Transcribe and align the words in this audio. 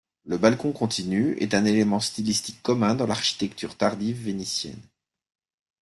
Le 0.25 0.39
balcon 0.39 0.71
continu 0.71 1.33
est 1.37 1.53
un 1.53 1.63
élément 1.63 1.99
stylistique 1.99 2.63
commun 2.63 2.95
dans 2.95 3.05
l'architecture 3.05 3.77
tardive 3.77 4.23
vénitienne. 4.23 4.81